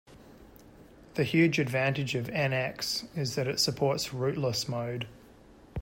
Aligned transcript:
The 1.13 1.23
huge 1.23 1.59
advantage 1.59 2.15
of 2.15 2.25
NX 2.25 3.05
is 3.15 3.35
that 3.35 3.47
it 3.47 3.59
supports 3.59 4.11
"rootless" 4.11 4.67
mode. 4.67 5.07